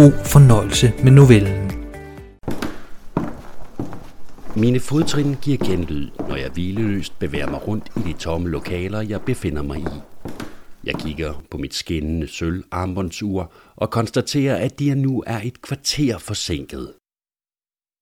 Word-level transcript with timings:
God 0.00 0.24
fornøjelse 0.24 0.92
med 1.02 1.12
novellen. 1.12 1.72
Mine 4.56 4.80
fodtrin 4.80 5.36
giver 5.42 5.58
genlyd, 5.58 6.10
når 6.18 6.36
jeg 6.36 6.50
hvileløst 6.50 7.18
bevæger 7.18 7.50
mig 7.50 7.68
rundt 7.68 7.84
i 7.96 8.12
de 8.12 8.18
tomme 8.18 8.48
lokaler, 8.48 9.00
jeg 9.00 9.22
befinder 9.22 9.62
mig 9.62 9.78
i. 9.78 10.00
Jeg 10.84 10.94
kigger 10.94 11.42
på 11.50 11.58
mit 11.58 11.74
skinnende 11.74 12.28
sølv 12.28 12.64
armbåndsur 12.70 13.52
og 13.76 13.90
konstaterer, 13.90 14.56
at 14.56 14.78
de 14.78 14.94
nu 14.94 15.24
er 15.26 15.40
et 15.44 15.62
kvarter 15.62 16.18
forsinket. 16.18 16.92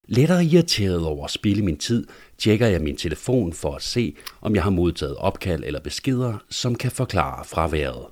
Lettere 0.08 0.44
irriteret 0.44 1.04
over 1.04 1.24
at 1.24 1.30
spille 1.30 1.64
min 1.64 1.76
tid, 1.76 2.06
tjekker 2.38 2.66
jeg 2.66 2.80
min 2.80 2.96
telefon 2.96 3.52
for 3.52 3.74
at 3.74 3.82
se, 3.82 4.16
om 4.40 4.54
jeg 4.54 4.62
har 4.62 4.70
modtaget 4.70 5.16
opkald 5.16 5.64
eller 5.64 5.80
beskeder, 5.80 6.38
som 6.50 6.74
kan 6.74 6.90
forklare 6.90 7.44
fraværet. 7.44 8.06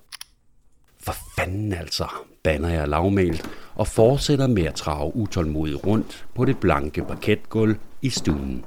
For 1.00 1.14
fanden 1.38 1.72
altså, 1.72 2.08
banner 2.42 2.68
jeg 2.68 2.88
lavmælt 2.88 3.65
og 3.76 3.86
fortsætter 3.86 4.46
med 4.46 4.62
at 4.64 4.74
trage 4.74 5.16
utålmodigt 5.16 5.86
rundt 5.86 6.26
på 6.34 6.44
det 6.44 6.58
blanke 6.58 7.04
parketgulv 7.04 7.76
i 8.02 8.10
stuen. 8.10 8.64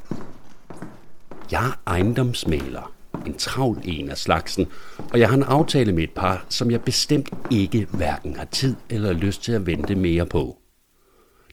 Jeg 1.51 1.65
er 1.65 1.79
ejendomsmaler, 1.87 2.93
en 3.25 3.33
travl 3.33 3.81
en 3.83 4.09
af 4.09 4.17
slagsen, 4.17 4.67
og 5.13 5.19
jeg 5.19 5.29
har 5.29 5.37
en 5.37 5.43
aftale 5.43 5.91
med 5.91 6.03
et 6.03 6.11
par, 6.11 6.45
som 6.49 6.71
jeg 6.71 6.81
bestemt 6.81 7.29
ikke 7.51 7.87
hverken 7.91 8.35
har 8.35 8.45
tid 8.45 8.75
eller 8.89 9.13
lyst 9.13 9.43
til 9.43 9.51
at 9.51 9.65
vente 9.65 9.95
mere 9.95 10.25
på. 10.25 10.57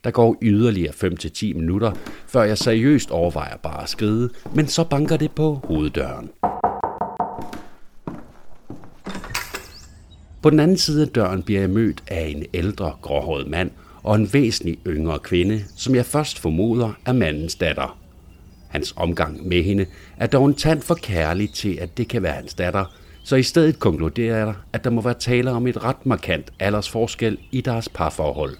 Der 0.03 0.11
går 0.11 0.37
yderligere 0.41 0.93
5-10 0.93 1.57
minutter, 1.57 1.91
før 2.27 2.43
jeg 2.43 2.57
seriøst 2.57 3.11
overvejer 3.11 3.57
bare 3.57 3.83
at 3.83 3.89
skride, 3.89 4.29
men 4.55 4.67
så 4.67 4.83
banker 4.83 5.17
det 5.17 5.31
på 5.31 5.59
hoveddøren. 5.63 6.29
På 10.47 10.51
den 10.51 10.59
anden 10.59 10.77
side 10.77 11.01
af 11.01 11.07
døren 11.07 11.43
bliver 11.43 11.59
jeg 11.59 11.69
mødt 11.69 12.03
af 12.07 12.27
en 12.27 12.45
ældre, 12.53 12.93
gråhåret 13.01 13.47
mand 13.47 13.71
og 14.03 14.15
en 14.15 14.33
væsentlig 14.33 14.77
yngre 14.87 15.19
kvinde, 15.19 15.63
som 15.75 15.95
jeg 15.95 16.05
først 16.05 16.39
formoder 16.39 16.93
er 17.05 17.13
mandens 17.13 17.55
datter. 17.55 17.97
Hans 18.67 18.93
omgang 18.97 19.47
med 19.47 19.63
hende 19.63 19.85
er 20.17 20.27
dog 20.27 20.45
en 20.45 20.53
tand 20.53 20.81
for 20.81 20.95
kærlig 20.95 21.53
til, 21.53 21.77
at 21.81 21.97
det 21.97 22.07
kan 22.07 22.23
være 22.23 22.33
hans 22.33 22.53
datter, 22.53 22.85
så 23.23 23.35
i 23.35 23.43
stedet 23.43 23.79
konkluderer 23.79 24.37
jeg, 24.37 24.53
at 24.73 24.83
der 24.83 24.89
må 24.89 25.01
være 25.01 25.13
tale 25.13 25.51
om 25.51 25.67
et 25.67 25.83
ret 25.83 26.05
markant 26.05 26.53
aldersforskel 26.59 27.37
i 27.51 27.61
deres 27.61 27.89
parforhold. 27.89 28.57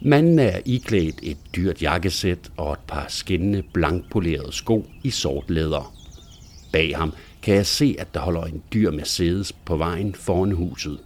Manden 0.00 0.38
er 0.38 0.58
iklædt 0.64 1.20
et 1.22 1.38
dyrt 1.56 1.82
jakkesæt 1.82 2.50
og 2.56 2.72
et 2.72 2.78
par 2.88 3.06
skinnende 3.08 3.62
blankpolerede 3.72 4.52
sko 4.52 4.86
i 5.02 5.10
sort 5.10 5.50
læder. 5.50 5.94
Bag 6.72 6.96
ham 6.96 7.12
kan 7.42 7.54
jeg 7.54 7.66
se, 7.66 7.96
at 7.98 8.14
der 8.14 8.20
holder 8.20 8.44
en 8.44 8.62
dyr 8.72 8.90
Mercedes 8.90 9.52
på 9.52 9.76
vejen 9.76 10.14
foran 10.14 10.52
huset. 10.52 10.98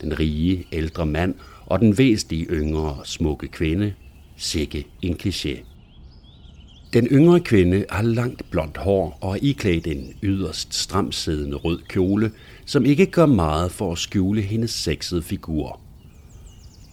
Den 0.00 0.18
rige, 0.20 0.66
ældre 0.72 1.06
mand 1.06 1.34
og 1.66 1.80
den 1.80 1.98
væsentlige 1.98 2.46
yngre, 2.50 2.96
smukke 3.04 3.48
kvinde, 3.48 3.94
sikke 4.36 4.86
en 5.02 5.16
kliché. 5.22 5.64
Den 6.92 7.06
yngre 7.06 7.40
kvinde 7.40 7.84
har 7.90 8.02
langt 8.02 8.50
blondt 8.50 8.76
hår 8.76 9.18
og 9.20 9.32
er 9.32 9.38
iklædt 9.42 9.86
en 9.86 10.12
yderst 10.22 10.74
stramsiddende 10.74 11.56
rød 11.56 11.78
kjole, 11.88 12.30
som 12.66 12.84
ikke 12.84 13.06
gør 13.06 13.26
meget 13.26 13.72
for 13.72 13.92
at 13.92 13.98
skjule 13.98 14.42
hendes 14.42 14.70
sexede 14.70 15.22
figur. 15.22 15.80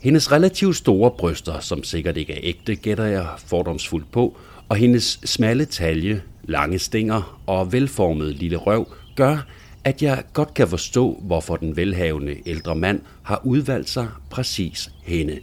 Hendes 0.01 0.31
relativt 0.31 0.75
store 0.75 1.11
bryster, 1.11 1.59
som 1.59 1.83
sikkert 1.83 2.17
ikke 2.17 2.33
er 2.33 2.39
ægte, 2.43 2.75
gætter 2.75 3.05
jeg 3.05 3.27
fordomsfuldt 3.37 4.11
på, 4.11 4.37
og 4.69 4.75
hendes 4.75 5.19
smalle 5.25 5.65
talje, 5.65 6.21
lange 6.43 6.79
stænger 6.79 7.41
og 7.47 7.73
velformet 7.73 8.35
lille 8.35 8.57
røv 8.57 8.87
gør, 9.15 9.45
at 9.83 10.03
jeg 10.03 10.23
godt 10.33 10.53
kan 10.53 10.67
forstå, 10.67 11.19
hvorfor 11.21 11.55
den 11.55 11.75
velhavende 11.75 12.35
ældre 12.45 12.75
mand 12.75 13.01
har 13.23 13.41
udvalgt 13.43 13.89
sig 13.89 14.07
præcis 14.29 14.91
hende. 15.03 15.39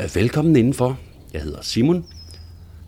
Øh, 0.00 0.10
velkommen 0.14 0.56
indenfor. 0.56 0.98
Jeg 1.32 1.42
hedder 1.42 1.62
Simon, 1.62 2.04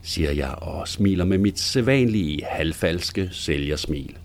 siger 0.02 0.30
jeg 0.30 0.54
og 0.58 0.88
smiler 0.88 1.24
med 1.24 1.38
mit 1.38 1.60
sædvanlige 1.60 2.44
halvfalske 2.44 3.28
sælgersmil. 3.32 4.16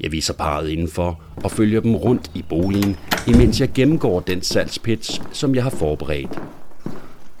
Jeg 0.00 0.12
viser 0.12 0.34
parret 0.34 0.68
indenfor 0.68 1.20
og 1.36 1.50
følger 1.50 1.80
dem 1.80 1.94
rundt 1.94 2.30
i 2.34 2.44
boligen, 2.48 2.96
imens 3.26 3.60
jeg 3.60 3.72
gennemgår 3.74 4.20
den 4.20 4.42
salgspitch, 4.42 5.22
som 5.32 5.54
jeg 5.54 5.62
har 5.62 5.70
forberedt. 5.70 6.42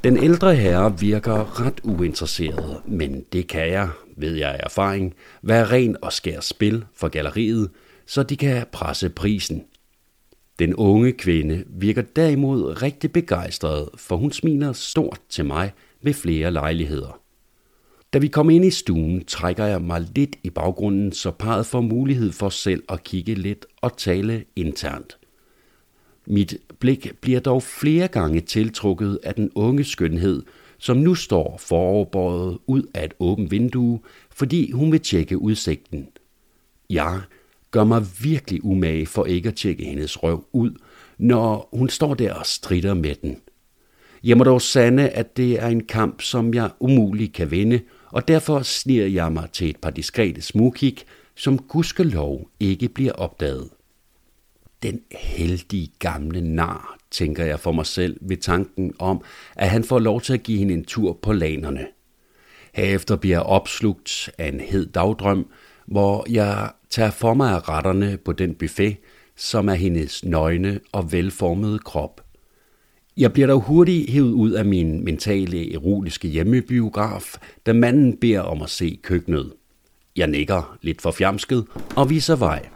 Den 0.04 0.16
ældre 0.16 0.54
herre 0.54 1.00
virker 1.00 1.60
ret 1.66 1.80
uinteresseret, 1.82 2.76
men 2.86 3.24
det 3.32 3.46
kan 3.46 3.68
jeg, 3.68 3.88
ved 4.16 4.34
jeg 4.34 4.50
af 4.50 4.60
erfaring, 4.64 5.14
være 5.42 5.64
ren 5.64 5.96
og 6.02 6.12
skær 6.12 6.40
spil 6.40 6.84
for 6.94 7.08
galleriet, 7.08 7.70
så 8.06 8.22
de 8.22 8.36
kan 8.36 8.66
presse 8.72 9.08
prisen. 9.08 9.64
Den 10.58 10.74
unge 10.74 11.12
kvinde 11.12 11.64
virker 11.68 12.02
derimod 12.02 12.82
rigtig 12.82 13.12
begejstret, 13.12 13.88
for 13.96 14.16
hun 14.16 14.32
smiler 14.32 14.72
stort 14.72 15.20
til 15.28 15.44
mig 15.44 15.72
ved 16.02 16.14
flere 16.14 16.50
lejligheder. 16.50 17.20
Da 18.12 18.18
vi 18.18 18.28
kommer 18.28 18.52
ind 18.52 18.64
i 18.64 18.70
stuen, 18.70 19.24
trækker 19.24 19.64
jeg 19.64 19.82
mig 19.82 20.06
lidt 20.14 20.36
i 20.44 20.50
baggrunden, 20.50 21.12
så 21.12 21.30
parret 21.30 21.66
får 21.66 21.80
mulighed 21.80 22.32
for 22.32 22.48
selv 22.48 22.82
at 22.88 23.04
kigge 23.04 23.34
lidt 23.34 23.66
og 23.80 23.96
tale 23.96 24.44
internt. 24.56 25.18
Mit 26.26 26.56
blik 26.78 27.12
bliver 27.20 27.40
dog 27.40 27.62
flere 27.62 28.08
gange 28.08 28.40
tiltrukket 28.40 29.18
af 29.22 29.34
den 29.34 29.50
unge 29.54 29.84
skønhed, 29.84 30.42
som 30.82 30.96
nu 30.96 31.14
står 31.14 31.56
foroverbøjet 31.58 32.58
ud 32.66 32.82
af 32.94 33.04
et 33.04 33.14
åbent 33.18 33.50
vindue, 33.50 34.00
fordi 34.30 34.70
hun 34.70 34.92
vil 34.92 35.00
tjekke 35.00 35.38
udsigten. 35.38 36.08
Jeg 36.90 37.20
gør 37.70 37.84
mig 37.84 38.06
virkelig 38.22 38.64
umage 38.64 39.06
for 39.06 39.24
ikke 39.24 39.48
at 39.48 39.54
tjekke 39.54 39.84
hendes 39.84 40.22
røv 40.22 40.44
ud, 40.52 40.70
når 41.18 41.68
hun 41.72 41.88
står 41.88 42.14
der 42.14 42.34
og 42.34 42.46
strider 42.46 42.94
med 42.94 43.14
den. 43.14 43.36
Jeg 44.24 44.36
må 44.36 44.44
dog 44.44 44.62
sande, 44.62 45.08
at 45.08 45.36
det 45.36 45.62
er 45.62 45.68
en 45.68 45.84
kamp, 45.84 46.20
som 46.20 46.54
jeg 46.54 46.70
umuligt 46.80 47.32
kan 47.32 47.50
vinde, 47.50 47.80
og 48.10 48.28
derfor 48.28 48.62
sniger 48.62 49.06
jeg 49.06 49.32
mig 49.32 49.48
til 49.52 49.70
et 49.70 49.76
par 49.76 49.90
diskrete 49.90 50.42
smugkig, 50.42 50.96
som 51.34 51.58
gudskelov 51.58 52.48
ikke 52.60 52.88
bliver 52.88 53.12
opdaget. 53.12 53.68
Den 54.82 55.00
heldige 55.10 55.88
gamle 55.98 56.40
nar, 56.40 56.98
tænker 57.12 57.44
jeg 57.44 57.60
for 57.60 57.72
mig 57.72 57.86
selv 57.86 58.16
ved 58.20 58.36
tanken 58.36 58.92
om, 58.98 59.22
at 59.56 59.70
han 59.70 59.84
får 59.84 59.98
lov 59.98 60.20
til 60.20 60.32
at 60.32 60.42
give 60.42 60.58
hende 60.58 60.74
en 60.74 60.84
tur 60.84 61.18
på 61.22 61.32
lanerne. 61.32 61.86
Herefter 62.74 63.16
bliver 63.16 63.36
jeg 63.36 63.42
opslugt 63.42 64.30
af 64.38 64.48
en 64.48 64.60
hed 64.60 64.86
dagdrøm, 64.86 65.46
hvor 65.86 66.26
jeg 66.30 66.70
tager 66.90 67.10
for 67.10 67.34
mig 67.34 67.50
af 67.50 67.68
retterne 67.68 68.18
på 68.24 68.32
den 68.32 68.54
buffet, 68.54 68.96
som 69.36 69.68
er 69.68 69.74
hendes 69.74 70.24
nøgne 70.24 70.80
og 70.92 71.12
velformede 71.12 71.78
krop. 71.78 72.20
Jeg 73.16 73.32
bliver 73.32 73.46
dog 73.46 73.60
hurtigt 73.60 74.10
hævet 74.10 74.32
ud 74.32 74.50
af 74.50 74.64
min 74.64 75.04
mentale 75.04 75.74
erotiske 75.74 76.28
hjemmebiograf, 76.28 77.34
da 77.66 77.72
manden 77.72 78.16
beder 78.16 78.40
om 78.40 78.62
at 78.62 78.70
se 78.70 78.98
køkkenet. 79.02 79.52
Jeg 80.16 80.26
nikker 80.26 80.78
lidt 80.82 81.02
for 81.02 81.10
fjamsket 81.10 81.66
og 81.96 82.10
viser 82.10 82.36
vej. 82.36 82.68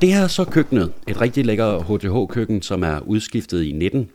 Det 0.00 0.12
her 0.12 0.22
er 0.22 0.26
så 0.26 0.44
køkkenet. 0.44 0.92
Et 1.08 1.20
rigtig 1.20 1.46
lækker 1.46 1.78
HTH-køkken, 1.78 2.62
som 2.62 2.82
er 2.82 3.00
udskiftet 3.00 3.62
i 3.62 3.72
19. 3.72 4.10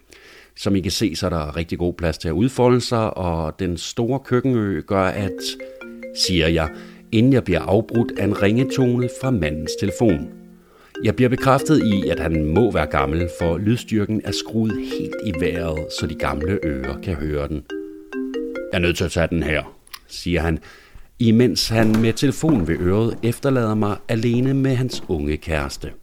Som 0.55 0.75
I 0.75 0.79
kan 0.79 0.91
se, 0.91 1.15
så 1.15 1.25
er 1.25 1.29
der 1.29 1.55
rigtig 1.55 1.79
god 1.79 1.93
plads 1.93 2.17
til 2.17 2.27
at 2.27 2.31
udfolde 2.31 2.81
sig, 2.81 3.17
og 3.17 3.59
den 3.59 3.77
store 3.77 4.19
køkkenø 4.19 4.81
gør, 4.81 5.03
at, 5.03 5.39
siger 6.17 6.47
jeg, 6.47 6.69
inden 7.11 7.33
jeg 7.33 7.43
bliver 7.43 7.61
afbrudt 7.61 8.11
af 8.19 8.23
en 8.23 8.41
ringetone 8.41 9.09
fra 9.21 9.31
mandens 9.31 9.71
telefon. 9.79 10.29
Jeg 11.03 11.15
bliver 11.15 11.29
bekræftet 11.29 11.83
i, 11.85 12.09
at 12.09 12.19
han 12.19 12.45
må 12.45 12.71
være 12.71 12.85
gammel, 12.85 13.29
for 13.41 13.57
lydstyrken 13.57 14.21
er 14.23 14.31
skruet 14.31 14.77
helt 14.77 15.15
i 15.25 15.33
vejret, 15.39 15.79
så 15.99 16.07
de 16.07 16.15
gamle 16.15 16.59
ører 16.65 17.01
kan 17.01 17.15
høre 17.15 17.47
den. 17.47 17.63
Jeg 18.71 18.77
er 18.77 18.81
nødt 18.81 18.97
til 18.97 19.03
at 19.03 19.11
tage 19.11 19.27
den 19.27 19.43
her, 19.43 19.75
siger 20.07 20.41
han, 20.41 20.59
imens 21.19 21.69
han 21.69 22.01
med 22.01 22.13
telefon 22.13 22.67
ved 22.67 22.79
øret 22.79 23.17
efterlader 23.23 23.75
mig 23.75 23.97
alene 24.07 24.53
med 24.53 24.75
hans 24.75 25.03
unge 25.07 25.37
kæreste. 25.37 25.93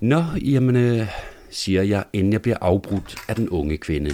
Nå, 0.00 0.22
jamen, 0.44 0.76
øh, 0.76 1.08
siger 1.50 1.82
jeg, 1.82 2.04
inden 2.12 2.32
jeg 2.32 2.42
bliver 2.42 2.58
afbrudt 2.60 3.16
af 3.28 3.36
den 3.36 3.48
unge 3.48 3.76
kvinde. 3.76 4.10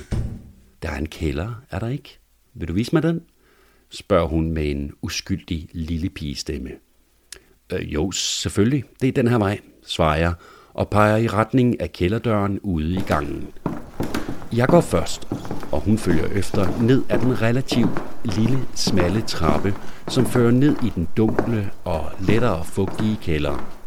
Der 0.83 0.91
er 0.91 0.97
en 0.97 1.07
kælder, 1.07 1.62
er 1.71 1.79
der 1.79 1.89
ikke? 1.89 2.19
Vil 2.55 2.69
du 2.69 2.73
vise 2.73 2.91
mig 2.93 3.03
den? 3.03 3.21
spørger 3.91 4.27
hun 4.27 4.51
med 4.51 4.71
en 4.71 4.93
uskyldig 5.03 5.69
lille 5.73 6.11
pigestemme. 6.11 6.71
Øh, 7.73 7.95
jo, 7.95 8.11
selvfølgelig, 8.11 8.85
det 9.01 9.09
er 9.09 9.12
den 9.12 9.29
her 9.29 9.39
vej, 9.39 9.61
svarer 9.87 10.19
jeg, 10.19 10.33
og 10.73 10.89
peger 10.89 11.17
i 11.17 11.27
retning 11.27 11.81
af 11.81 11.93
kælderdøren 11.93 12.61
ude 12.61 12.95
i 12.95 13.01
gangen. 13.01 13.49
Jeg 14.56 14.69
går 14.69 14.81
først, 14.81 15.29
og 15.73 15.81
hun 15.81 15.99
følger 15.99 16.26
efter 16.26 16.82
ned 16.82 17.02
ad 17.08 17.19
den 17.19 17.43
relativt 17.43 18.02
lille, 18.25 18.58
smalle 18.75 19.23
trappe, 19.23 19.75
som 20.08 20.26
fører 20.26 20.50
ned 20.50 20.76
i 20.85 20.91
den 20.94 21.08
dunkle 21.17 21.70
og 21.85 22.12
lettere 22.20 22.64
fugtige 22.64 23.19
kælder. 23.23 23.81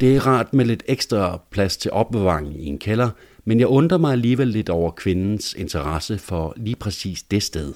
Det 0.00 0.16
er 0.16 0.26
rart 0.26 0.54
med 0.54 0.64
lidt 0.64 0.82
ekstra 0.88 1.40
plads 1.50 1.76
til 1.76 1.90
opbevaring 1.90 2.62
i 2.62 2.66
en 2.66 2.78
kælder, 2.78 3.10
men 3.44 3.60
jeg 3.60 3.66
undrer 3.66 3.98
mig 3.98 4.12
alligevel 4.12 4.48
lidt 4.48 4.68
over 4.68 4.90
kvindens 4.90 5.54
interesse 5.58 6.18
for 6.18 6.54
lige 6.56 6.76
præcis 6.76 7.22
det 7.22 7.42
sted. 7.42 7.72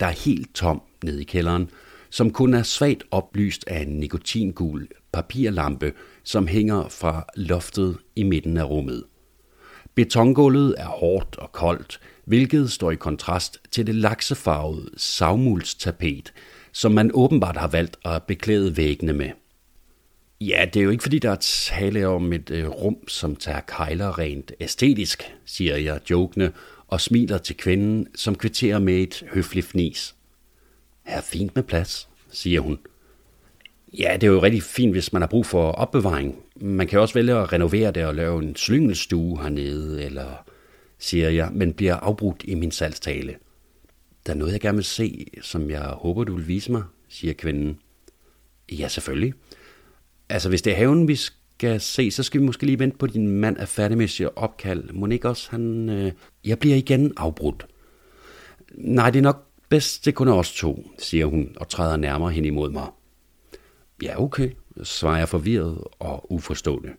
Der 0.00 0.06
er 0.06 0.24
helt 0.24 0.54
tom 0.54 0.82
nede 1.04 1.20
i 1.20 1.24
kælderen, 1.24 1.70
som 2.10 2.30
kun 2.30 2.54
er 2.54 2.62
svagt 2.62 3.04
oplyst 3.10 3.64
af 3.66 3.82
en 3.82 4.00
nikotingul 4.00 4.88
papirlampe, 5.12 5.92
som 6.24 6.46
hænger 6.46 6.88
fra 6.88 7.24
loftet 7.34 7.96
i 8.16 8.22
midten 8.22 8.56
af 8.56 8.64
rummet. 8.64 9.04
Betongulvet 9.96 10.74
er 10.78 10.86
hårdt 10.86 11.36
og 11.36 11.52
koldt, 11.52 12.00
hvilket 12.24 12.72
står 12.72 12.90
i 12.90 12.96
kontrast 12.96 13.58
til 13.70 13.86
det 13.86 13.94
laksefarvede 13.94 14.90
savmulstapet, 14.96 16.32
som 16.72 16.92
man 16.92 17.10
åbenbart 17.14 17.56
har 17.56 17.68
valgt 17.68 17.96
at 18.04 18.22
beklæde 18.22 18.76
væggene 18.76 19.12
med. 19.12 19.30
Ja, 20.40 20.66
det 20.72 20.80
er 20.80 20.84
jo 20.84 20.90
ikke 20.90 21.02
fordi, 21.02 21.18
der 21.18 21.30
er 21.30 21.36
tale 21.40 22.08
om 22.08 22.32
et 22.32 22.50
øh, 22.50 22.68
rum, 22.68 23.08
som 23.08 23.36
tager 23.36 23.60
kejler 23.60 24.18
rent 24.18 24.52
æstetisk, 24.60 25.22
siger 25.44 25.76
jeg 25.76 26.00
jokende 26.10 26.52
og 26.86 27.00
smiler 27.00 27.38
til 27.38 27.56
kvinden, 27.56 28.06
som 28.14 28.34
kvitterer 28.34 28.78
med 28.78 28.94
et 28.94 29.24
høfligt 29.32 29.66
fnis. 29.66 30.14
Er 31.04 31.20
fint 31.20 31.54
med 31.54 31.62
plads, 31.62 32.08
siger 32.30 32.60
hun. 32.60 32.78
Ja, 33.98 34.12
det 34.14 34.22
er 34.22 34.30
jo 34.30 34.42
rigtig 34.42 34.62
fint, 34.62 34.92
hvis 34.92 35.12
man 35.12 35.22
har 35.22 35.26
brug 35.26 35.46
for 35.46 35.70
opbevaring. 35.70 36.42
Man 36.56 36.86
kan 36.86 37.00
også 37.00 37.14
vælge 37.14 37.34
at 37.34 37.52
renovere 37.52 37.90
det 37.90 38.06
og 38.06 38.14
lave 38.14 38.42
en 38.42 38.56
slyngelstue 38.56 39.42
hernede, 39.42 40.04
eller 40.04 40.44
siger 40.98 41.30
jeg, 41.30 41.50
men 41.52 41.72
bliver 41.72 41.94
afbrudt 41.94 42.44
i 42.44 42.54
min 42.54 42.70
salgstale. 42.70 43.34
Der 44.26 44.32
er 44.32 44.36
noget, 44.36 44.52
jeg 44.52 44.60
gerne 44.60 44.76
vil 44.76 44.84
se, 44.84 45.26
som 45.42 45.70
jeg 45.70 45.82
håber, 45.82 46.24
du 46.24 46.34
vil 46.34 46.48
vise 46.48 46.72
mig, 46.72 46.82
siger 47.08 47.34
kvinden. 47.34 47.78
Ja, 48.72 48.88
selvfølgelig. 48.88 49.34
Altså, 50.28 50.48
hvis 50.48 50.62
det 50.62 50.72
er 50.72 50.76
haven, 50.76 51.08
vi 51.08 51.14
skal 51.14 51.80
se, 51.80 52.10
så 52.10 52.22
skal 52.22 52.40
vi 52.40 52.46
måske 52.46 52.66
lige 52.66 52.78
vente 52.78 52.96
på, 52.96 53.06
at 53.06 53.12
din 53.12 53.28
mand 53.28 53.56
er 53.56 53.66
færdig 53.66 53.98
med 53.98 54.08
sit 54.08 54.28
opkald. 54.36 54.92
Må 54.92 55.06
ikke 55.06 55.28
også, 55.28 55.50
han... 55.50 55.88
Øh... 55.88 56.12
Jeg 56.44 56.58
bliver 56.58 56.76
igen 56.76 57.12
afbrudt. 57.16 57.66
Nej, 58.74 59.10
det 59.10 59.18
er 59.18 59.22
nok 59.22 59.46
bedst, 59.68 60.04
det 60.04 60.14
kun 60.14 60.28
er 60.28 60.32
os 60.32 60.54
to, 60.54 60.90
siger 60.98 61.26
hun 61.26 61.56
og 61.56 61.68
træder 61.68 61.96
nærmere 61.96 62.32
hen 62.32 62.44
imod 62.44 62.70
mig. 62.70 62.86
Ja, 64.02 64.22
okay, 64.22 64.50
svarer 64.82 65.18
jeg 65.18 65.28
forvirret 65.28 65.78
og 65.98 66.32
uforstående. 66.32 66.92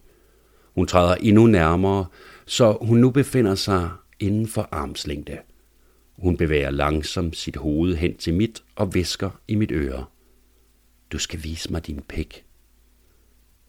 Hun 0.75 0.87
træder 0.87 1.15
endnu 1.15 1.47
nærmere, 1.47 2.05
så 2.45 2.77
hun 2.81 2.97
nu 2.97 3.09
befinder 3.09 3.55
sig 3.55 3.89
inden 4.19 4.47
for 4.47 4.69
armslængde. 4.71 5.37
Hun 6.17 6.37
bevæger 6.37 6.69
langsomt 6.69 7.37
sit 7.37 7.55
hoved 7.55 7.95
hen 7.95 8.17
til 8.17 8.33
mit 8.33 8.63
og 8.75 8.93
visker 8.93 9.29
i 9.47 9.55
mit 9.55 9.71
øre. 9.71 10.05
Du 11.11 11.19
skal 11.19 11.43
vise 11.43 11.71
mig 11.71 11.87
din 11.87 12.01
pæk. 12.07 12.45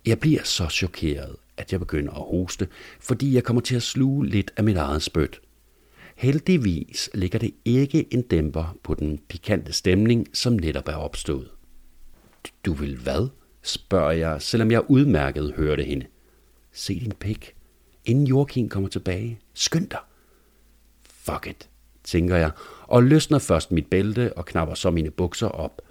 Jeg 0.06 0.20
bliver 0.20 0.42
så 0.42 0.68
chokeret, 0.68 1.36
at 1.56 1.72
jeg 1.72 1.80
begynder 1.80 2.12
at 2.12 2.38
hoste, 2.38 2.68
fordi 3.00 3.34
jeg 3.34 3.44
kommer 3.44 3.60
til 3.60 3.76
at 3.76 3.82
sluge 3.82 4.26
lidt 4.26 4.50
af 4.56 4.64
mit 4.64 4.76
eget 4.76 5.02
spyt. 5.02 5.40
Heldigvis 6.16 7.10
ligger 7.14 7.38
det 7.38 7.54
ikke 7.64 8.06
en 8.10 8.22
dæmper 8.22 8.76
på 8.82 8.94
den 8.94 9.18
pikante 9.28 9.72
stemning, 9.72 10.26
som 10.32 10.52
netop 10.52 10.88
er 10.88 10.94
opstået. 10.94 11.48
Du 12.64 12.72
vil 12.72 12.96
hvad? 12.96 13.28
spørger 13.62 14.12
jeg, 14.12 14.42
selvom 14.42 14.70
jeg 14.70 14.90
udmærket 14.90 15.54
hørte 15.56 15.84
hende. 15.84 16.06
Se 16.72 17.00
din 17.00 17.12
pik, 17.12 17.54
inden 18.04 18.26
Joachim 18.26 18.68
kommer 18.68 18.88
tilbage. 18.88 19.40
Skynd 19.54 19.88
dig. 19.88 19.98
Fuck 21.02 21.46
it, 21.46 21.68
tænker 22.04 22.36
jeg, 22.36 22.50
og 22.82 23.02
løsner 23.02 23.38
først 23.38 23.72
mit 23.72 23.86
bælte 23.86 24.32
og 24.32 24.46
knapper 24.46 24.74
så 24.74 24.90
mine 24.90 25.10
bukser 25.10 25.48
op. 25.48 25.82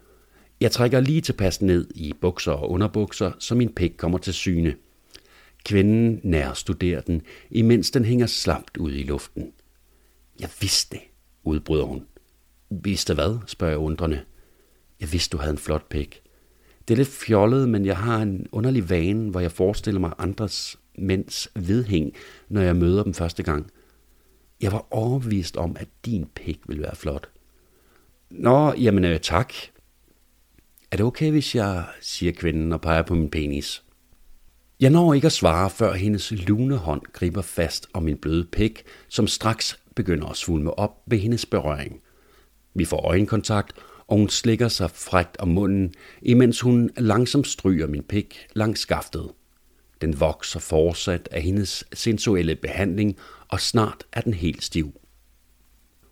Jeg 0.61 0.71
trækker 0.71 0.99
lige 0.99 1.21
tilpas 1.21 1.61
ned 1.61 1.87
i 1.95 2.13
bukser 2.21 2.51
og 2.51 2.71
underbukser, 2.71 3.31
så 3.39 3.55
min 3.55 3.73
pik 3.73 3.93
kommer 3.97 4.17
til 4.17 4.33
syne. 4.33 4.75
Kvinden 5.65 6.19
nærstuderer 6.23 7.01
den, 7.01 7.21
imens 7.49 7.91
den 7.91 8.05
hænger 8.05 8.25
slapt 8.25 8.77
ud 8.77 8.91
i 8.91 9.03
luften. 9.03 9.51
Jeg 10.39 10.49
vidste 10.61 10.95
det, 10.95 11.03
udbryder 11.43 11.83
hun. 11.83 12.05
Vidste 12.69 13.13
hvad, 13.13 13.39
spørger 13.47 13.71
jeg 13.71 13.79
undrende. 13.79 14.21
Jeg 14.99 15.11
vidste, 15.13 15.37
du 15.37 15.41
havde 15.41 15.51
en 15.51 15.57
flot 15.57 15.89
pik. 15.89 16.21
Det 16.87 16.93
er 16.93 16.97
lidt 16.97 17.07
fjollet, 17.07 17.69
men 17.69 17.85
jeg 17.85 17.97
har 17.97 18.21
en 18.21 18.47
underlig 18.51 18.89
vane, 18.89 19.29
hvor 19.31 19.39
jeg 19.39 19.51
forestiller 19.51 19.99
mig 19.99 20.13
andres 20.17 20.79
mænds 20.97 21.47
vedhæng, 21.55 22.13
når 22.49 22.61
jeg 22.61 22.75
møder 22.75 23.03
dem 23.03 23.13
første 23.13 23.43
gang. 23.43 23.71
Jeg 24.61 24.71
var 24.71 24.87
overbevist 24.91 25.57
om, 25.57 25.75
at 25.79 25.87
din 26.05 26.25
pik 26.35 26.59
ville 26.67 26.83
være 26.83 26.95
flot. 26.95 27.29
Nå, 28.29 28.73
jamen 28.73 29.05
øh, 29.05 29.19
tak. 29.19 29.53
Er 30.91 30.97
det 30.97 31.05
okay, 31.05 31.31
hvis 31.31 31.55
jeg, 31.55 31.85
siger 32.01 32.31
kvinden 32.31 32.73
og 32.73 32.81
peger 32.81 33.01
på 33.01 33.15
min 33.15 33.29
penis? 33.29 33.83
Jeg 34.79 34.89
når 34.89 35.13
ikke 35.13 35.25
at 35.25 35.31
svare, 35.31 35.69
før 35.69 35.93
hendes 35.93 36.31
lune 36.31 36.75
hånd 36.75 37.01
griber 37.13 37.41
fast 37.41 37.87
om 37.93 38.03
min 38.03 38.17
bløde 38.17 38.45
pik, 38.45 38.83
som 39.09 39.27
straks 39.27 39.79
begynder 39.95 40.27
at 40.27 40.37
svulme 40.37 40.79
op 40.79 41.01
ved 41.05 41.17
hendes 41.17 41.45
berøring. 41.45 42.01
Vi 42.73 42.85
får 42.85 43.07
øjenkontakt, 43.07 43.73
og 44.07 44.17
hun 44.17 44.29
slikker 44.29 44.67
sig 44.67 44.91
frægt 44.91 45.37
om 45.37 45.47
munden, 45.47 45.93
imens 46.21 46.61
hun 46.61 46.89
langsomt 46.97 47.47
stryger 47.47 47.87
min 47.87 48.03
pik 48.03 48.47
langs 48.53 48.79
skaftet. 48.79 49.31
Den 50.01 50.19
vokser 50.19 50.59
fortsat 50.59 51.29
af 51.31 51.41
hendes 51.41 51.83
sensuelle 51.93 52.55
behandling, 52.55 53.17
og 53.47 53.61
snart 53.61 54.03
er 54.13 54.21
den 54.21 54.33
helt 54.33 54.63
stiv. 54.63 55.01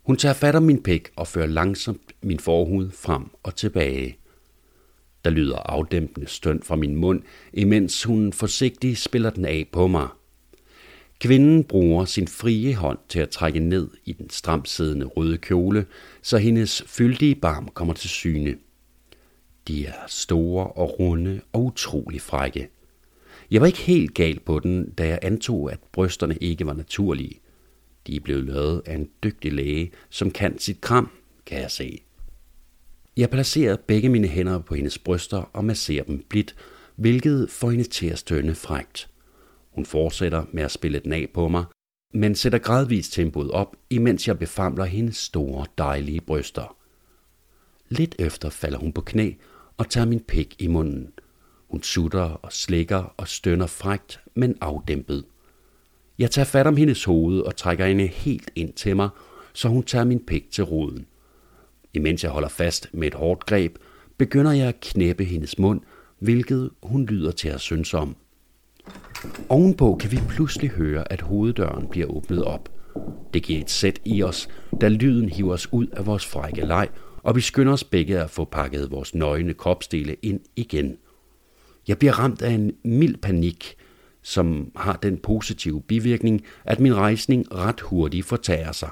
Hun 0.03 0.17
tager 0.17 0.33
fat 0.33 0.55
om 0.55 0.63
min 0.63 0.83
pik 0.83 1.09
og 1.15 1.27
fører 1.27 1.47
langsomt 1.47 2.15
min 2.21 2.39
forhud 2.39 2.91
frem 2.91 3.23
og 3.43 3.55
tilbage. 3.55 4.17
Der 5.23 5.31
lyder 5.31 5.57
afdæmpende 5.57 6.27
støn 6.27 6.61
fra 6.63 6.75
min 6.75 6.95
mund, 6.95 7.21
imens 7.53 8.03
hun 8.03 8.33
forsigtigt 8.33 8.99
spiller 8.99 9.29
den 9.29 9.45
af 9.45 9.69
på 9.71 9.87
mig. 9.87 10.07
Kvinden 11.25 11.63
bruger 11.63 12.05
sin 12.05 12.27
frie 12.27 12.75
hånd 12.75 12.97
til 13.09 13.19
at 13.19 13.29
trække 13.29 13.59
ned 13.59 13.89
i 14.05 14.13
den 14.13 14.29
stramt 14.29 14.69
siddende 14.69 15.05
røde 15.05 15.37
kjole, 15.37 15.85
så 16.21 16.37
hendes 16.37 16.83
fyldige 16.87 17.35
barm 17.35 17.69
kommer 17.73 17.93
til 17.93 18.09
syne. 18.09 18.55
De 19.67 19.85
er 19.85 19.93
store 20.07 20.67
og 20.67 20.99
runde 20.99 21.41
og 21.53 21.63
utrolig 21.63 22.21
frække. 22.21 22.69
Jeg 23.51 23.61
var 23.61 23.67
ikke 23.67 23.79
helt 23.79 24.13
gal 24.13 24.39
på 24.39 24.59
den, 24.59 24.89
da 24.89 25.07
jeg 25.07 25.19
antog, 25.21 25.71
at 25.71 25.79
brysterne 25.91 26.35
ikke 26.41 26.65
var 26.65 26.73
naturlige. 26.73 27.39
De 28.07 28.15
er 28.15 28.19
blevet 28.19 28.45
lavet 28.45 28.81
af 28.85 28.95
en 28.95 29.09
dygtig 29.23 29.53
læge, 29.53 29.91
som 30.09 30.31
kan 30.31 30.59
sit 30.59 30.81
kram, 30.81 31.09
kan 31.45 31.61
jeg 31.61 31.71
se. 31.71 32.01
Jeg 33.17 33.29
placerer 33.29 33.77
begge 33.87 34.09
mine 34.09 34.27
hænder 34.27 34.59
på 34.59 34.75
hendes 34.75 34.97
bryster 34.97 35.49
og 35.53 35.65
masserer 35.65 36.03
dem 36.03 36.25
blidt, 36.29 36.55
hvilket 36.95 37.49
får 37.49 37.69
hende 37.69 37.83
til 37.83 38.07
at 38.07 38.19
stønne 38.19 38.55
frægt. 38.55 39.09
Hun 39.75 39.85
fortsætter 39.85 40.45
med 40.51 40.63
at 40.63 40.71
spille 40.71 40.99
den 40.99 41.13
af 41.13 41.27
på 41.33 41.47
mig, 41.47 41.65
men 42.13 42.35
sætter 42.35 42.59
gradvist 42.59 43.13
tempoet 43.13 43.51
op, 43.51 43.75
imens 43.89 44.27
jeg 44.27 44.39
befamler 44.39 44.85
hendes 44.85 45.17
store, 45.17 45.65
dejlige 45.77 46.21
bryster. 46.21 46.77
Lidt 47.89 48.15
efter 48.19 48.49
falder 48.49 48.77
hun 48.77 48.93
på 48.93 49.01
knæ 49.01 49.31
og 49.77 49.89
tager 49.89 50.05
min 50.05 50.19
pik 50.19 50.55
i 50.59 50.67
munden. 50.67 51.13
Hun 51.69 51.83
sutter 51.83 52.21
og 52.21 52.53
slikker 52.53 53.13
og 53.17 53.27
stønner 53.27 53.67
frægt, 53.67 54.19
men 54.35 54.57
afdæmpet. 54.61 55.25
Jeg 56.19 56.31
tager 56.31 56.45
fat 56.45 56.67
om 56.67 56.77
hendes 56.77 57.03
hoved 57.03 57.41
og 57.41 57.55
trækker 57.55 57.85
hende 57.85 58.07
helt 58.07 58.51
ind 58.55 58.73
til 58.73 58.95
mig, 58.95 59.09
så 59.53 59.69
hun 59.69 59.83
tager 59.83 60.05
min 60.05 60.25
pik 60.25 60.51
til 60.51 60.63
roden. 60.63 61.05
Imens 61.93 62.23
jeg 62.23 62.31
holder 62.31 62.49
fast 62.49 62.89
med 62.93 63.07
et 63.07 63.13
hårdt 63.13 63.45
greb, 63.45 63.77
begynder 64.17 64.51
jeg 64.51 64.67
at 64.67 64.79
knæppe 64.79 65.23
hendes 65.23 65.59
mund, 65.59 65.81
hvilket 66.19 66.71
hun 66.83 67.05
lyder 67.05 67.31
til 67.31 67.49
at 67.49 67.61
synes 67.61 67.93
om. 67.93 68.15
Ovenpå 69.49 69.97
kan 69.99 70.11
vi 70.11 70.19
pludselig 70.29 70.69
høre, 70.69 71.11
at 71.11 71.21
hoveddøren 71.21 71.87
bliver 71.87 72.07
åbnet 72.07 72.43
op. 72.43 72.69
Det 73.33 73.43
giver 73.43 73.59
et 73.61 73.69
sæt 73.69 73.99
i 74.05 74.23
os, 74.23 74.49
da 74.81 74.87
lyden 74.87 75.29
hiver 75.29 75.53
os 75.53 75.73
ud 75.73 75.87
af 75.87 76.05
vores 76.05 76.25
frække 76.25 76.65
leg, 76.65 76.87
og 77.23 77.35
vi 77.35 77.41
skynder 77.41 77.73
os 77.73 77.83
begge 77.83 78.19
at 78.19 78.29
få 78.29 78.45
pakket 78.45 78.91
vores 78.91 79.15
nøgne 79.15 79.53
kropsdele 79.53 80.15
ind 80.21 80.39
igen. 80.55 80.97
Jeg 81.87 81.97
bliver 81.97 82.19
ramt 82.19 82.41
af 82.41 82.51
en 82.51 82.71
mild 82.83 83.17
panik, 83.17 83.75
som 84.21 84.71
har 84.75 84.95
den 84.95 85.17
positive 85.17 85.81
bivirkning, 85.81 86.43
at 86.65 86.79
min 86.79 86.95
rejsning 86.95 87.55
ret 87.55 87.81
hurtigt 87.81 88.25
fortager 88.25 88.71
sig. 88.71 88.89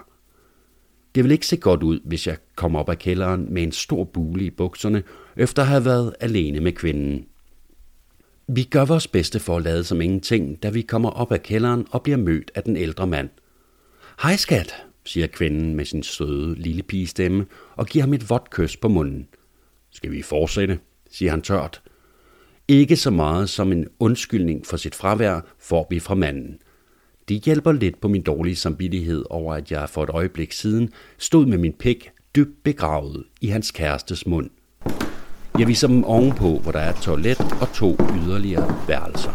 Det 1.16 1.24
vil 1.24 1.32
ikke 1.32 1.48
se 1.48 1.58
godt 1.58 1.84
ud, 1.84 2.00
hvis 2.06 2.28
jeg 2.28 2.38
kommer 2.56 2.80
op 2.80 2.90
af 2.90 3.00
kælderen 3.00 3.54
med 3.54 3.63
en 3.63 3.72
stor 3.72 4.04
bule 4.04 4.46
i 4.46 4.50
bukserne, 4.50 5.04
efter 5.38 5.62
at 5.62 5.68
have 5.68 5.86
været 5.86 6.13
alene 6.20 6.60
med 6.60 6.72
kvinden. 6.72 7.25
Vi 8.48 8.64
gør 8.64 8.86
vores 8.86 9.08
bedste 9.08 9.40
for 9.40 9.58
at 9.58 9.64
lade 9.64 9.84
som 9.84 10.02
ingenting, 10.02 10.64
da 10.64 10.70
vi 10.70 10.82
kommer 10.82 11.10
op 11.10 11.32
af 11.32 11.44
kælderen 11.44 11.86
og 11.92 12.04
bliver 12.04 12.18
mødt 12.18 12.52
af 12.56 12.64
den 12.64 12.78
ældre 12.78 13.08
mand. 13.08 13.30
Hej 14.24 14.36
skat, 14.36 14.86
siger 15.06 15.28
kvinden 15.28 15.76
med 15.76 15.86
sin 15.86 16.04
søde 16.04 16.56
lille 16.56 16.84
pigestemme 16.84 17.46
og 17.76 17.88
giver 17.88 18.04
ham 18.04 18.14
et 18.14 18.30
vådt 18.30 18.50
kys 18.50 18.78
på 18.78 18.88
munden. 18.88 19.28
Skal 19.92 20.12
vi 20.12 20.22
fortsætte, 20.22 20.80
siger 21.12 21.32
han 21.32 21.42
tørt. 21.42 21.82
Ikke 22.68 22.96
så 22.96 23.10
meget 23.10 23.50
som 23.50 23.72
en 23.72 23.88
undskyldning 24.00 24.66
for 24.66 24.78
sit 24.78 24.96
fravær 24.96 25.42
får 25.60 25.88
vi 25.90 26.00
fra 26.00 26.16
manden. 26.16 26.60
Det 27.30 27.42
hjælper 27.42 27.72
lidt 27.72 28.02
på 28.02 28.08
min 28.08 28.22
dårlige 28.22 28.56
samvittighed 28.56 29.24
over, 29.30 29.54
at 29.54 29.72
jeg 29.72 29.90
for 29.90 30.04
et 30.04 30.10
øjeblik 30.10 30.52
siden 30.52 30.90
stod 31.18 31.46
med 31.46 31.58
min 31.58 31.74
pik 31.74 32.12
dybt 32.36 32.64
begravet 32.64 33.24
i 33.42 33.48
hans 33.48 33.72
kærestes 33.72 34.28
mund. 34.28 34.50
Jeg 35.60 35.68
viser 35.68 35.88
dem 35.88 36.04
ovenpå, 36.04 36.60
hvor 36.60 36.72
der 36.72 36.80
er 36.80 36.90
et 36.90 37.02
toilet 37.02 37.40
og 37.62 37.74
to 37.74 37.98
yderligere 38.16 38.88
værelser. 38.88 39.32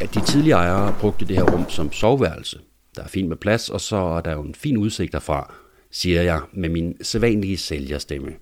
At 0.00 0.14
de 0.14 0.20
tidligere 0.20 0.58
ejere 0.58 0.94
brugte 1.00 1.24
det 1.24 1.36
her 1.36 1.52
rum 1.52 1.70
som 1.70 1.92
soveværelse. 1.92 2.60
Der 2.96 3.02
er 3.02 3.08
fint 3.08 3.28
med 3.28 3.36
plads, 3.36 3.68
og 3.68 3.80
så 3.80 3.96
er 3.96 4.20
der 4.20 4.32
jo 4.32 4.42
en 4.42 4.54
fin 4.54 4.76
udsigt 4.76 5.12
derfra, 5.12 5.54
siger 5.90 6.22
jeg 6.22 6.40
med 6.52 6.68
min 6.68 6.96
sædvanlige 7.02 7.56
sælgerstemme. 7.56 8.32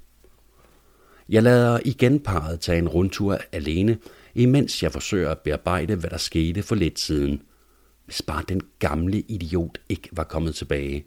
Jeg 1.28 1.42
lader 1.42 1.78
igen 1.84 2.20
parret 2.20 2.60
tage 2.60 2.78
en 2.78 2.88
rundtur 2.88 3.38
alene, 3.52 3.98
imens 4.34 4.82
jeg 4.82 4.92
forsøger 4.92 5.30
at 5.30 5.38
bearbejde, 5.38 5.94
hvad 5.94 6.10
der 6.10 6.16
skete 6.16 6.62
for 6.62 6.74
lidt 6.74 7.00
siden. 7.00 7.42
Hvis 8.04 8.22
bare 8.22 8.42
den 8.48 8.60
gamle 8.78 9.20
idiot 9.20 9.78
ikke 9.88 10.08
var 10.12 10.24
kommet 10.24 10.54
tilbage. 10.54 11.04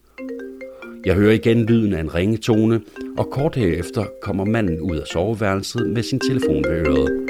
Jeg 1.08 1.16
hører 1.16 1.34
igen 1.34 1.66
lyden 1.66 1.94
af 1.94 2.00
en 2.00 2.16
ringetone, 2.16 2.82
og 3.18 3.30
kort 3.32 3.56
herefter 3.56 4.06
kommer 4.22 4.46
manden 4.46 4.82
ud 4.82 4.96
af 4.96 5.08
soveværelset 5.08 5.90
med 5.90 6.04
sin 6.04 6.20
telefon 6.20 6.64
ved 6.64 6.88
øret. 6.88 7.28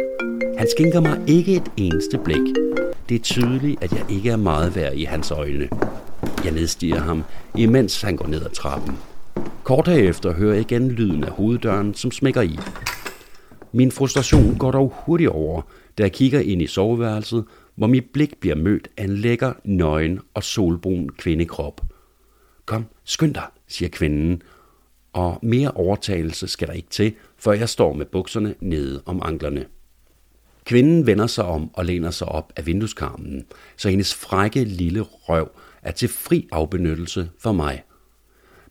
Han 0.57 0.67
skænker 0.77 0.99
mig 0.99 1.21
ikke 1.27 1.55
et 1.55 1.71
eneste 1.77 2.17
blik. 2.17 2.55
Det 3.09 3.15
er 3.15 3.23
tydeligt, 3.23 3.83
at 3.83 3.91
jeg 3.91 4.05
ikke 4.09 4.29
er 4.29 4.35
meget 4.35 4.75
værd 4.75 4.93
i 4.93 5.03
hans 5.03 5.31
øjne. 5.31 5.69
Jeg 6.43 6.51
nedstiger 6.51 6.99
ham, 6.99 7.23
imens 7.57 8.01
han 8.01 8.17
går 8.17 8.27
ned 8.27 8.45
ad 8.45 8.49
trappen. 8.49 8.97
Kort 9.63 9.87
herefter 9.87 10.33
hører 10.33 10.53
jeg 10.53 10.61
igen 10.61 10.91
lyden 10.91 11.23
af 11.23 11.31
hoveddøren, 11.31 11.93
som 11.93 12.11
smækker 12.11 12.41
i. 12.41 12.59
Min 13.71 13.91
frustration 13.91 14.57
går 14.57 14.71
dog 14.71 14.93
hurtigt 15.05 15.29
over, 15.29 15.61
da 15.97 16.03
jeg 16.03 16.11
kigger 16.11 16.39
ind 16.39 16.61
i 16.61 16.67
soveværelset, 16.67 17.45
hvor 17.75 17.87
mit 17.87 18.05
blik 18.13 18.37
bliver 18.39 18.55
mødt 18.55 18.87
af 18.97 19.03
en 19.03 19.15
lækker, 19.15 19.53
nøgen 19.63 20.19
og 20.33 20.43
solbrun 20.43 21.09
kvindekrop. 21.09 21.81
Kom, 22.65 22.85
skynd 23.03 23.33
dig, 23.33 23.43
siger 23.67 23.89
kvinden, 23.89 24.41
og 25.13 25.39
mere 25.43 25.71
overtagelse 25.71 26.47
skal 26.47 26.67
der 26.67 26.73
ikke 26.73 26.89
til, 26.89 27.13
før 27.37 27.51
jeg 27.51 27.69
står 27.69 27.93
med 27.93 28.05
bukserne 28.05 28.55
nede 28.59 29.01
om 29.05 29.21
anklerne. 29.23 29.65
Kvinden 30.65 31.05
vender 31.05 31.27
sig 31.27 31.45
om 31.45 31.69
og 31.73 31.85
læner 31.85 32.11
sig 32.11 32.27
op 32.27 32.53
af 32.55 32.65
vindueskarmen, 32.65 33.45
så 33.77 33.89
hendes 33.89 34.15
frække 34.15 34.63
lille 34.63 35.01
røv 35.01 35.49
er 35.81 35.91
til 35.91 36.09
fri 36.09 36.47
afbenyttelse 36.51 37.29
for 37.39 37.51
mig. 37.51 37.83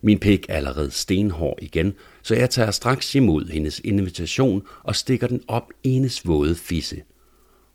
Min 0.03 0.19
pik 0.19 0.47
er 0.49 0.55
allerede 0.55 0.91
stenhård 0.91 1.59
igen, 1.63 1.95
så 2.23 2.35
jeg 2.35 2.51
tager 2.51 2.71
straks 2.71 3.15
imod 3.15 3.47
hendes 3.47 3.81
invitation 3.85 4.63
og 4.83 4.97
stikker 4.97 5.27
den 5.27 5.43
op 5.49 5.71
i 5.83 5.91
hendes 5.91 6.27
våde 6.27 6.55
fisse. 6.55 7.03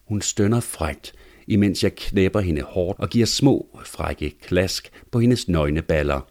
Hun 0.07 0.21
stønner 0.21 0.59
frægt, 0.59 1.13
imens 1.47 1.83
jeg 1.83 1.95
knæpper 1.95 2.39
hende 2.39 2.61
hårdt 2.61 2.99
og 2.99 3.09
giver 3.09 3.25
små, 3.25 3.79
frække 3.85 4.29
klask 4.41 4.91
på 5.11 5.19
hendes 5.19 5.47
nøgne 5.47 5.81
baller. 5.81 6.30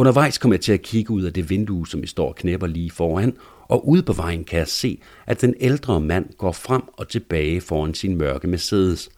Undervejs 0.00 0.38
kommer 0.38 0.54
jeg 0.54 0.60
til 0.60 0.72
at 0.72 0.82
kigge 0.82 1.10
ud 1.10 1.22
af 1.22 1.32
det 1.32 1.50
vindue, 1.50 1.88
som 1.88 2.02
vi 2.02 2.06
står 2.06 2.28
og 2.28 2.36
knæpper 2.36 2.66
lige 2.66 2.90
foran, 2.90 3.36
og 3.68 3.88
ude 3.88 4.02
på 4.02 4.12
vejen 4.12 4.44
kan 4.44 4.58
jeg 4.58 4.68
se, 4.68 5.00
at 5.26 5.40
den 5.40 5.54
ældre 5.60 6.00
mand 6.00 6.26
går 6.38 6.52
frem 6.52 6.82
og 6.92 7.08
tilbage 7.08 7.60
foran 7.60 7.94
sin 7.94 8.16
mørke 8.16 8.48
Mercedes. 8.48 9.10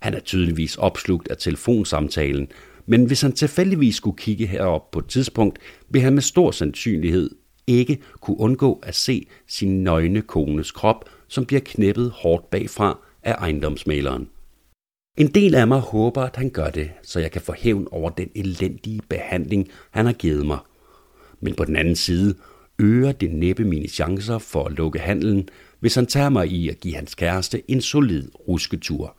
Han 0.00 0.14
er 0.14 0.20
tydeligvis 0.20 0.76
opslugt 0.76 1.28
af 1.28 1.36
telefonsamtalen, 1.36 2.48
men 2.86 3.04
hvis 3.04 3.20
han 3.20 3.32
tilfældigvis 3.32 3.94
skulle 3.94 4.16
kigge 4.16 4.46
herop 4.46 4.90
på 4.90 4.98
et 4.98 5.06
tidspunkt, 5.06 5.58
vil 5.88 6.02
han 6.02 6.14
med 6.14 6.22
stor 6.22 6.50
sandsynlighed 6.50 7.30
ikke 7.66 7.98
kunne 8.20 8.40
undgå 8.40 8.80
at 8.82 8.94
se 8.94 9.26
sin 9.46 9.84
nøgne 9.84 10.22
kones 10.22 10.70
krop, 10.70 11.04
som 11.28 11.46
bliver 11.46 11.60
knæppet 11.64 12.10
hårdt 12.10 12.50
bagfra 12.50 12.98
af 13.22 13.32
ejendomsmaleren. 13.32 14.28
En 15.16 15.26
del 15.26 15.54
af 15.54 15.66
mig 15.66 15.80
håber, 15.80 16.22
at 16.22 16.36
han 16.36 16.50
gør 16.50 16.70
det, 16.70 16.90
så 17.02 17.20
jeg 17.20 17.30
kan 17.30 17.42
få 17.42 17.54
hævn 17.58 17.88
over 17.90 18.10
den 18.10 18.30
elendige 18.34 19.00
behandling, 19.08 19.68
han 19.90 20.06
har 20.06 20.12
givet 20.12 20.46
mig. 20.46 20.58
Men 21.40 21.54
på 21.54 21.64
den 21.64 21.76
anden 21.76 21.96
side 21.96 22.34
øger 22.78 23.12
det 23.12 23.30
næppe 23.30 23.64
mine 23.64 23.88
chancer 23.88 24.38
for 24.38 24.64
at 24.64 24.72
lukke 24.72 24.98
handelen, 24.98 25.48
hvis 25.80 25.94
han 25.94 26.06
tager 26.06 26.28
mig 26.28 26.48
i 26.48 26.68
at 26.68 26.80
give 26.80 26.94
hans 26.94 27.14
kæreste 27.14 27.70
en 27.70 27.80
solid 27.80 28.28
rusketur. 28.48 29.16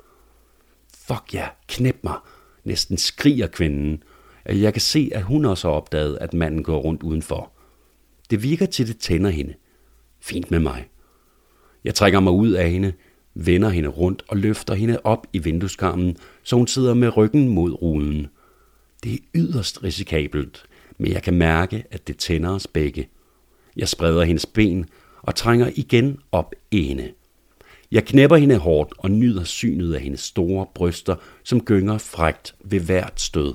Fuck 1.07 1.33
ja, 1.33 1.47
knep 1.67 1.97
mig, 2.03 2.17
næsten 2.63 2.97
skriger 2.97 3.47
kvinden. 3.47 4.03
Jeg 4.45 4.73
kan 4.73 4.81
se, 4.81 5.11
at 5.13 5.23
hun 5.23 5.45
også 5.45 5.67
har 5.67 5.75
opdaget, 5.75 6.17
at 6.21 6.33
manden 6.33 6.63
går 6.63 6.77
rundt 6.79 7.03
udenfor. 7.03 7.51
Det 8.29 8.43
virker 8.43 8.65
til, 8.65 8.87
det 8.87 8.97
tænder 8.97 9.29
hende. 9.29 9.53
Fint 10.19 10.51
med 10.51 10.59
mig. 10.59 10.87
Jeg 11.83 11.95
trækker 11.95 12.19
mig 12.19 12.33
ud 12.33 12.51
af 12.51 12.71
hende, 12.71 12.93
vender 13.45 13.69
hende 13.69 13.89
rundt 13.89 14.23
og 14.27 14.37
løfter 14.37 14.73
hende 14.73 14.99
op 15.03 15.27
i 15.33 15.39
vindueskarmen, 15.39 16.17
så 16.43 16.55
hun 16.55 16.67
sidder 16.67 16.93
med 16.93 17.17
ryggen 17.17 17.49
mod 17.49 17.81
ruden. 17.81 18.27
Det 19.03 19.13
er 19.13 19.17
yderst 19.35 19.83
risikabelt, 19.83 20.65
men 20.97 21.11
jeg 21.11 21.23
kan 21.23 21.33
mærke, 21.33 21.83
at 21.91 22.07
det 22.07 22.17
tænder 22.17 22.49
os 22.49 22.67
begge. 22.67 23.09
Jeg 23.75 23.87
spreder 23.87 24.23
hendes 24.23 24.45
ben 24.45 24.85
og 25.21 25.35
trænger 25.35 25.71
igen 25.75 26.19
op 26.31 26.55
ene. 26.71 27.11
Jeg 27.91 28.05
knæpper 28.05 28.37
hende 28.37 28.57
hårdt 28.57 28.93
og 28.97 29.11
nyder 29.11 29.43
synet 29.43 29.93
af 29.93 30.01
hendes 30.01 30.19
store 30.19 30.65
bryster, 30.75 31.15
som 31.43 31.61
gynger 31.61 31.97
frægt 31.97 32.55
ved 32.63 32.79
hvert 32.79 33.21
stød. 33.21 33.53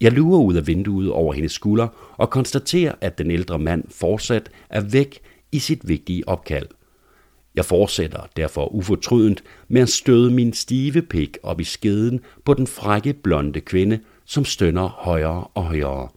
Jeg 0.00 0.12
lurer 0.12 0.40
ud 0.40 0.54
af 0.54 0.66
vinduet 0.66 1.10
over 1.10 1.32
hendes 1.32 1.52
skulder 1.52 2.14
og 2.16 2.30
konstaterer, 2.30 2.94
at 3.00 3.18
den 3.18 3.30
ældre 3.30 3.58
mand 3.58 3.84
fortsat 3.88 4.50
er 4.70 4.80
væk 4.80 5.20
i 5.52 5.58
sit 5.58 5.88
vigtige 5.88 6.28
opkald. 6.28 6.66
Jeg 7.54 7.64
fortsætter 7.64 8.20
derfor 8.36 8.74
ufortrydent 8.74 9.44
med 9.68 9.82
at 9.82 9.88
støde 9.88 10.30
min 10.30 10.52
stive 10.52 11.02
pik 11.02 11.38
op 11.42 11.60
i 11.60 11.64
skeden 11.64 12.20
på 12.44 12.54
den 12.54 12.66
frække 12.66 13.12
blonde 13.12 13.60
kvinde, 13.60 14.00
som 14.24 14.44
stønner 14.44 14.88
højere 14.88 15.46
og 15.54 15.64
højere. 15.64 16.08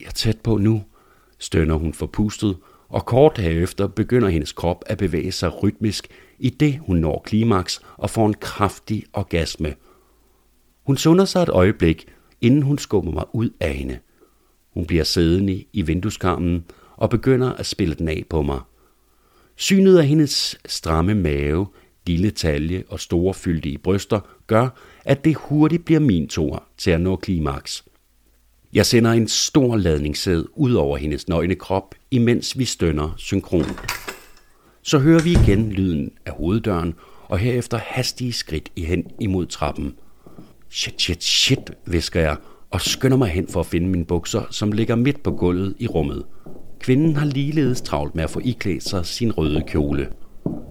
Jeg 0.00 0.06
er 0.06 0.10
tæt 0.10 0.40
på 0.40 0.56
nu, 0.56 0.82
stønner 1.38 1.74
hun 1.74 1.92
forpustet, 1.92 2.56
og 2.88 3.06
kort 3.06 3.38
herefter 3.38 3.86
begynder 3.86 4.28
hendes 4.28 4.52
krop 4.52 4.84
at 4.86 4.98
bevæge 4.98 5.32
sig 5.32 5.62
rytmisk, 5.62 6.08
i 6.38 6.50
det 6.50 6.78
hun 6.86 6.96
når 6.96 7.22
klimaks 7.26 7.80
og 7.96 8.10
får 8.10 8.26
en 8.26 8.34
kraftig 8.34 9.04
orgasme. 9.12 9.74
Hun 10.86 10.96
sunder 10.96 11.24
sig 11.24 11.42
et 11.42 11.48
øjeblik, 11.48 12.06
inden 12.40 12.62
hun 12.62 12.78
skubber 12.78 13.12
mig 13.12 13.24
ud 13.32 13.50
af 13.60 13.74
hende. 13.74 13.98
Hun 14.74 14.86
bliver 14.86 15.04
siddende 15.04 15.64
i 15.72 15.82
vindueskarmen 15.82 16.64
og 16.96 17.10
begynder 17.10 17.52
at 17.52 17.66
spille 17.66 17.94
den 17.94 18.08
af 18.08 18.24
på 18.30 18.42
mig. 18.42 18.60
Synet 19.60 19.98
af 19.98 20.06
hendes 20.06 20.58
stramme 20.66 21.14
mave, 21.14 21.66
lille 22.06 22.30
talje 22.30 22.84
og 22.88 23.00
store 23.00 23.34
fyldige 23.34 23.78
bryster 23.78 24.20
gør, 24.46 24.68
at 25.04 25.24
det 25.24 25.36
hurtigt 25.36 25.84
bliver 25.84 26.00
min 26.00 26.28
tur 26.28 26.64
til 26.76 26.90
at 26.90 27.00
nå 27.00 27.16
klimaks. 27.16 27.84
Jeg 28.72 28.86
sender 28.86 29.10
en 29.12 29.28
stor 29.28 29.76
ladningssæd 29.76 30.44
ud 30.54 30.72
over 30.72 30.96
hendes 30.96 31.28
nøgne 31.28 31.54
krop, 31.54 31.94
imens 32.10 32.58
vi 32.58 32.64
stønner 32.64 33.14
synkront. 33.16 33.74
Så 34.82 34.98
hører 34.98 35.22
vi 35.22 35.30
igen 35.30 35.72
lyden 35.72 36.12
af 36.26 36.32
hoveddøren, 36.32 36.94
og 37.28 37.38
herefter 37.38 37.78
hastige 37.78 38.32
skridt 38.32 38.72
i 38.76 38.84
hen 38.84 39.04
imod 39.20 39.46
trappen. 39.46 39.94
Shit, 40.70 41.02
shit, 41.02 41.24
shit, 41.24 41.70
visker 41.86 42.20
jeg, 42.20 42.36
og 42.70 42.80
skynder 42.80 43.16
mig 43.16 43.28
hen 43.28 43.48
for 43.48 43.60
at 43.60 43.66
finde 43.66 43.88
mine 43.88 44.04
bukser, 44.04 44.42
som 44.50 44.72
ligger 44.72 44.94
midt 44.96 45.22
på 45.22 45.30
gulvet 45.30 45.74
i 45.78 45.86
rummet. 45.86 46.24
Kvinden 46.80 47.16
har 47.16 47.26
ligeledes 47.26 47.80
travlt 47.80 48.14
med 48.14 48.24
at 48.24 48.30
få 48.30 48.40
iklædt 48.44 48.88
sig 48.88 49.06
sin 49.06 49.32
røde 49.32 49.62
kjole. 49.66 50.08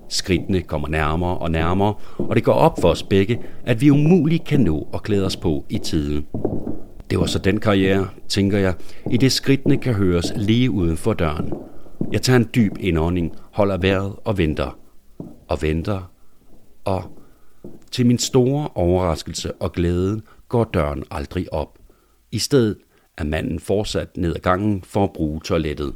Skridtene 0.10 0.62
kommer 0.62 0.88
nærmere 0.88 1.38
og 1.38 1.52
nærmere, 1.52 1.94
og 2.18 2.36
det 2.36 2.44
går 2.44 2.54
op 2.54 2.82
for 2.82 2.90
os 2.90 3.04
begge, 3.04 3.40
at 3.66 3.82
vi 3.82 3.90
umuligt 3.90 4.44
kan 4.46 4.60
nå 4.60 4.88
at 4.94 5.04
klæde 5.04 5.26
os 5.26 5.36
på 5.38 5.66
i 5.70 5.78
tiden. 5.78 6.26
Det 7.10 7.20
var 7.20 7.26
så 7.26 7.40
den 7.40 7.60
karriere, 7.60 8.08
tænker 8.28 8.58
jeg, 8.58 8.74
i 9.12 9.18
det 9.18 9.32
skridtene 9.32 9.78
kan 9.78 9.94
høres 9.94 10.34
lige 10.36 10.72
uden 10.72 10.98
for 10.98 11.14
døren. 11.14 11.54
Jeg 12.12 12.22
tager 12.22 12.38
en 12.38 12.50
dyb 12.56 12.78
indånding, 12.80 13.36
holder 13.52 13.78
vejret 13.78 14.14
og 14.26 14.38
venter. 14.38 14.78
Og 15.48 15.62
venter. 15.62 16.12
Og 16.86 17.04
til 17.92 18.06
min 18.06 18.18
store 18.18 18.70
overraskelse 18.76 19.54
og 19.54 19.72
glæde 19.72 20.22
går 20.50 20.64
døren 20.64 21.04
aldrig 21.12 21.54
op. 21.54 21.78
I 22.32 22.40
stedet 22.40 22.78
er 23.18 23.24
manden 23.24 23.60
fortsat 23.60 24.18
ned 24.18 24.36
ad 24.36 24.40
gangen 24.40 24.84
for 24.84 25.04
at 25.04 25.14
bruge 25.14 25.42
toilettet. 25.42 25.96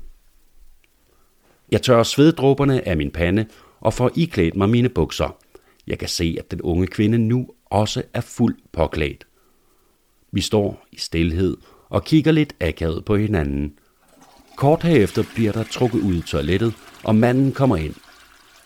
Jeg 1.71 1.81
tørrer 1.81 2.03
sveddråberne 2.03 2.87
af 2.87 2.97
min 2.97 3.11
pande 3.11 3.45
og 3.79 3.93
får 3.93 4.11
iklædt 4.15 4.55
mig 4.55 4.69
mine 4.69 4.89
bukser. 4.89 5.37
Jeg 5.87 5.99
kan 5.99 6.09
se, 6.09 6.35
at 6.39 6.51
den 6.51 6.61
unge 6.61 6.87
kvinde 6.87 7.17
nu 7.17 7.47
også 7.65 8.03
er 8.13 8.21
fuld 8.21 8.57
påklædt. 8.71 9.27
Vi 10.31 10.41
står 10.41 10.85
i 10.91 10.97
stilhed 10.97 11.57
og 11.89 12.03
kigger 12.03 12.31
lidt 12.31 12.55
akavet 12.59 13.05
på 13.05 13.15
hinanden. 13.15 13.73
Kort 14.57 14.83
herefter 14.83 15.23
bliver 15.35 15.51
der 15.51 15.63
trukket 15.63 15.99
ud 15.99 16.15
i 16.15 16.21
toilettet, 16.21 16.73
og 17.03 17.15
manden 17.15 17.51
kommer 17.51 17.75
ind. 17.75 17.95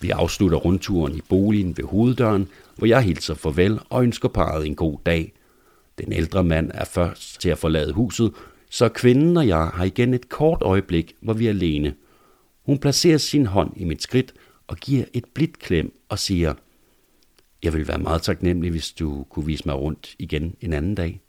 Vi 0.02 0.10
afslutter 0.10 0.58
rundturen 0.58 1.16
i 1.16 1.22
boligen 1.30 1.78
ved 1.78 1.86
hoveddøren, 1.86 2.48
hvor 2.76 2.88
jeg 2.88 3.02
hilser 3.02 3.34
farvel 3.34 3.80
og 3.90 4.04
ønsker 4.04 4.30
parret 4.30 4.68
en 4.68 4.76
god 4.76 4.98
dag. 5.06 5.34
Den 5.98 6.14
ældre 6.14 6.44
mand 6.44 6.72
er 6.74 6.86
først 6.86 7.42
til 7.42 7.50
at 7.50 7.58
forlade 7.58 7.94
huset, 7.94 8.34
så 8.70 8.90
kvinden 8.90 9.38
og 9.38 9.48
jeg 9.48 9.68
har 9.68 9.84
igen 9.84 10.14
et 10.14 10.30
kort 10.30 10.62
øjeblik, 10.62 11.16
hvor 11.22 11.34
vi 11.34 11.46
er 11.46 11.50
alene. 11.50 11.96
Hun 12.66 12.80
placerer 12.80 13.18
sin 13.18 13.46
hånd 13.46 13.74
i 13.76 13.84
mit 13.84 14.02
skridt 14.02 14.34
og 14.68 14.78
giver 14.78 15.06
et 15.14 15.26
blidt 15.34 15.60
klem 15.60 16.00
og 16.10 16.20
siger, 16.20 16.54
Jeg 17.64 17.74
vil 17.74 17.88
være 17.88 17.98
meget 17.98 18.22
taknemmelig, 18.22 18.72
hvis 18.72 18.92
du 18.92 19.26
kunne 19.30 19.46
vise 19.46 19.64
mig 19.66 19.76
rundt 19.76 20.16
igen 20.20 20.56
en 20.62 20.74
anden 20.74 20.96
dag. 20.96 21.22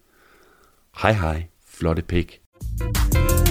Hej 1.02 1.12
hej, 1.12 1.46
flotte 1.66 2.02
pik. 2.02 2.40
thank 3.12 3.30
you 3.30 3.45